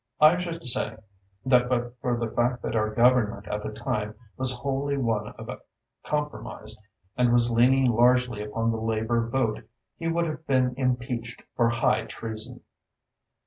I 0.19 0.41
should 0.41 0.63
say 0.63 0.97
that 1.45 1.69
but 1.69 1.95
for 1.99 2.17
the 2.17 2.31
fact 2.35 2.63
that 2.63 2.75
our 2.75 2.89
Government 2.91 3.47
at 3.47 3.61
the 3.61 3.71
time 3.71 4.15
was 4.35 4.51
wholly 4.51 4.97
one 4.97 5.27
of 5.33 5.47
compromise, 6.03 6.75
and 7.15 7.31
was 7.31 7.51
leaning 7.51 7.85
largely 7.91 8.41
upon 8.41 8.71
the 8.71 8.81
Labour 8.81 9.29
vote, 9.29 9.61
he 9.97 10.07
would 10.07 10.25
have 10.25 10.47
been 10.47 10.73
impeached 10.75 11.43
for 11.55 11.69
high 11.69 12.05
treason." 12.05 12.61